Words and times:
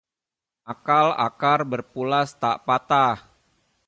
Akal 0.71 1.07
akar 1.27 1.59
berpulas 1.71 2.29
tak 2.41 2.57
patah 2.65 3.17